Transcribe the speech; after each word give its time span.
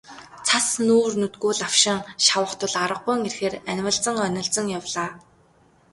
Цас 0.47 0.67
нүүр 0.87 1.11
нүдгүй 1.21 1.53
лавшин 1.61 1.99
шавах 2.25 2.53
тул 2.59 2.73
аргагүйн 2.85 3.21
эрхээр 3.27 3.55
анивалзан 3.71 4.15
онилзон 4.25 4.65
явлаа. 4.79 5.09